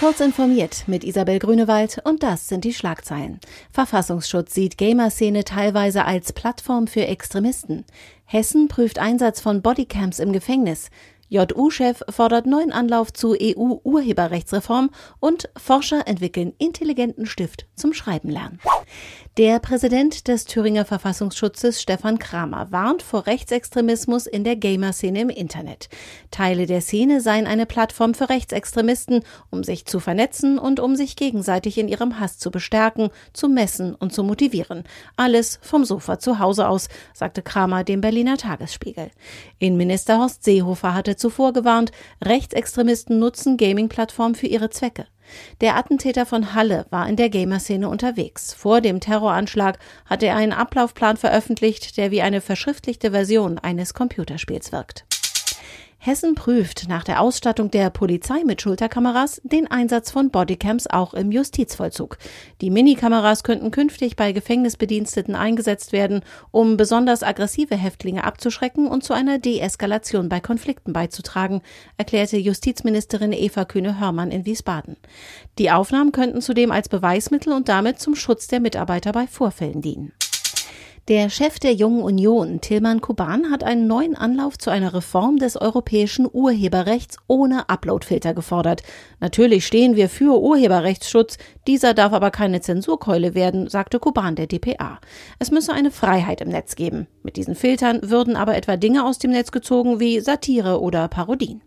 Kurz 0.00 0.20
informiert 0.20 0.84
mit 0.86 1.04
Isabel 1.04 1.38
Grünewald 1.38 2.00
und 2.04 2.22
das 2.22 2.48
sind 2.48 2.64
die 2.64 2.72
Schlagzeilen. 2.72 3.38
Verfassungsschutz 3.70 4.54
sieht 4.54 4.78
Gamer-Szene 4.78 5.44
teilweise 5.44 6.06
als 6.06 6.32
Plattform 6.32 6.86
für 6.86 7.06
Extremisten. 7.06 7.84
Hessen 8.24 8.68
prüft 8.68 8.98
Einsatz 8.98 9.42
von 9.42 9.60
Bodycams 9.60 10.18
im 10.18 10.32
Gefängnis. 10.32 10.88
JU-Chef 11.30 12.02
fordert 12.08 12.46
neuen 12.46 12.72
Anlauf 12.72 13.12
zu 13.12 13.36
EU-Urheberrechtsreform 13.40 14.90
und 15.20 15.48
Forscher 15.56 16.08
entwickeln 16.08 16.52
intelligenten 16.58 17.24
Stift 17.24 17.66
zum 17.76 17.92
Schreiben 17.92 18.30
lernen. 18.30 18.58
Der 19.36 19.60
Präsident 19.60 20.26
des 20.26 20.44
Thüringer 20.44 20.84
Verfassungsschutzes 20.84 21.80
Stefan 21.80 22.18
Kramer 22.18 22.72
warnt 22.72 23.00
vor 23.00 23.26
Rechtsextremismus 23.26 24.26
in 24.26 24.42
der 24.42 24.56
Gamer-Szene 24.56 25.20
im 25.20 25.28
Internet. 25.30 25.88
Teile 26.32 26.66
der 26.66 26.80
Szene 26.80 27.20
seien 27.20 27.46
eine 27.46 27.64
Plattform 27.64 28.12
für 28.12 28.28
Rechtsextremisten, 28.28 29.22
um 29.48 29.62
sich 29.62 29.86
zu 29.86 30.00
vernetzen 30.00 30.58
und 30.58 30.80
um 30.80 30.96
sich 30.96 31.14
gegenseitig 31.14 31.78
in 31.78 31.86
ihrem 31.86 32.18
Hass 32.18 32.38
zu 32.38 32.50
bestärken, 32.50 33.10
zu 33.32 33.48
messen 33.48 33.94
und 33.94 34.12
zu 34.12 34.24
motivieren. 34.24 34.82
Alles 35.16 35.60
vom 35.62 35.84
Sofa 35.84 36.18
zu 36.18 36.40
Hause 36.40 36.68
aus, 36.68 36.88
sagte 37.14 37.40
Kramer 37.40 37.84
dem 37.84 38.00
Berliner 38.00 38.36
Tagesspiegel. 38.36 39.12
Innenminister 39.60 40.18
Horst 40.18 40.42
Seehofer 40.42 40.92
hatte 40.92 41.14
zuvor 41.20 41.52
gewarnt, 41.52 41.92
Rechtsextremisten 42.24 43.18
nutzen 43.18 43.56
Gaming-Plattformen 43.56 44.34
für 44.34 44.46
ihre 44.46 44.70
Zwecke. 44.70 45.06
Der 45.60 45.76
Attentäter 45.76 46.26
von 46.26 46.54
Halle 46.54 46.86
war 46.90 47.08
in 47.08 47.16
der 47.16 47.28
Gamer-Szene 47.28 47.88
unterwegs. 47.88 48.52
Vor 48.52 48.80
dem 48.80 48.98
Terroranschlag 48.98 49.78
hatte 50.06 50.26
er 50.26 50.36
einen 50.36 50.52
Ablaufplan 50.52 51.16
veröffentlicht, 51.16 51.96
der 51.96 52.10
wie 52.10 52.22
eine 52.22 52.40
verschriftlichte 52.40 53.12
Version 53.12 53.58
eines 53.58 53.94
Computerspiels 53.94 54.72
wirkt. 54.72 55.04
Hessen 56.02 56.34
prüft 56.34 56.88
nach 56.88 57.04
der 57.04 57.20
Ausstattung 57.20 57.70
der 57.70 57.90
Polizei 57.90 58.42
mit 58.42 58.62
Schulterkameras 58.62 59.38
den 59.44 59.70
Einsatz 59.70 60.10
von 60.10 60.30
Bodycams 60.30 60.86
auch 60.86 61.12
im 61.12 61.30
Justizvollzug. 61.30 62.16
Die 62.62 62.70
Minikameras 62.70 63.44
könnten 63.44 63.70
künftig 63.70 64.16
bei 64.16 64.32
Gefängnisbediensteten 64.32 65.34
eingesetzt 65.34 65.92
werden, 65.92 66.22
um 66.52 66.78
besonders 66.78 67.22
aggressive 67.22 67.76
Häftlinge 67.76 68.24
abzuschrecken 68.24 68.86
und 68.86 69.04
zu 69.04 69.12
einer 69.12 69.38
Deeskalation 69.38 70.30
bei 70.30 70.40
Konflikten 70.40 70.94
beizutragen, 70.94 71.60
erklärte 71.98 72.38
Justizministerin 72.38 73.34
Eva 73.34 73.66
Kühne-Hörmann 73.66 74.30
in 74.30 74.46
Wiesbaden. 74.46 74.96
Die 75.58 75.70
Aufnahmen 75.70 76.12
könnten 76.12 76.40
zudem 76.40 76.72
als 76.72 76.88
Beweismittel 76.88 77.52
und 77.52 77.68
damit 77.68 78.00
zum 78.00 78.14
Schutz 78.14 78.46
der 78.46 78.60
Mitarbeiter 78.60 79.12
bei 79.12 79.26
Vorfällen 79.26 79.82
dienen. 79.82 80.12
Der 81.10 81.28
Chef 81.28 81.58
der 81.58 81.74
Jungen 81.74 82.04
Union, 82.04 82.60
Tilman 82.60 83.00
Kuban, 83.00 83.50
hat 83.50 83.64
einen 83.64 83.88
neuen 83.88 84.14
Anlauf 84.14 84.56
zu 84.58 84.70
einer 84.70 84.94
Reform 84.94 85.38
des 85.38 85.56
europäischen 85.56 86.28
Urheberrechts 86.32 87.16
ohne 87.26 87.68
Uploadfilter 87.68 88.32
gefordert. 88.32 88.84
Natürlich 89.18 89.66
stehen 89.66 89.96
wir 89.96 90.08
für 90.08 90.40
Urheberrechtsschutz, 90.40 91.36
dieser 91.66 91.94
darf 91.94 92.12
aber 92.12 92.30
keine 92.30 92.60
Zensurkeule 92.60 93.34
werden, 93.34 93.68
sagte 93.68 93.98
Kuban 93.98 94.36
der 94.36 94.46
DPA. 94.46 95.00
Es 95.40 95.50
müsse 95.50 95.72
eine 95.72 95.90
Freiheit 95.90 96.42
im 96.42 96.48
Netz 96.48 96.76
geben. 96.76 97.08
Mit 97.24 97.36
diesen 97.36 97.56
Filtern 97.56 97.98
würden 98.08 98.36
aber 98.36 98.56
etwa 98.56 98.76
Dinge 98.76 99.04
aus 99.04 99.18
dem 99.18 99.32
Netz 99.32 99.50
gezogen 99.50 99.98
wie 99.98 100.20
Satire 100.20 100.80
oder 100.80 101.08
Parodien. 101.08 101.60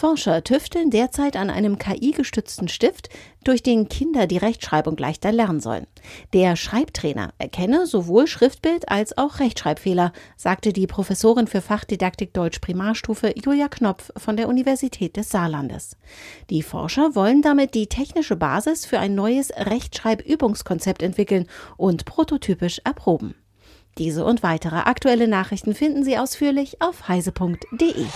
Forscher 0.00 0.42
tüfteln 0.42 0.88
derzeit 0.88 1.36
an 1.36 1.50
einem 1.50 1.78
KI-gestützten 1.78 2.68
Stift, 2.68 3.10
durch 3.44 3.62
den 3.62 3.90
Kinder 3.90 4.26
die 4.26 4.38
Rechtschreibung 4.38 4.96
leichter 4.96 5.30
lernen 5.30 5.60
sollen. 5.60 5.86
Der 6.32 6.56
Schreibtrainer 6.56 7.34
erkenne 7.36 7.84
sowohl 7.86 8.26
Schriftbild 8.26 8.88
als 8.88 9.18
auch 9.18 9.40
Rechtschreibfehler, 9.40 10.12
sagte 10.38 10.72
die 10.72 10.86
Professorin 10.86 11.48
für 11.48 11.60
Fachdidaktik 11.60 12.32
Deutsch 12.32 12.60
Primarstufe 12.60 13.34
Julia 13.44 13.68
Knopf 13.68 14.10
von 14.16 14.38
der 14.38 14.48
Universität 14.48 15.18
des 15.18 15.28
Saarlandes. 15.28 15.98
Die 16.48 16.62
Forscher 16.62 17.14
wollen 17.14 17.42
damit 17.42 17.74
die 17.74 17.86
technische 17.86 18.36
Basis 18.36 18.86
für 18.86 19.00
ein 19.00 19.14
neues 19.14 19.50
Rechtschreibübungskonzept 19.54 21.02
entwickeln 21.02 21.46
und 21.76 22.06
prototypisch 22.06 22.80
erproben. 22.84 23.34
Diese 23.98 24.24
und 24.24 24.42
weitere 24.42 24.76
aktuelle 24.76 25.28
Nachrichten 25.28 25.74
finden 25.74 26.04
Sie 26.04 26.16
ausführlich 26.16 26.80
auf 26.80 27.06
heise.de. 27.06 28.06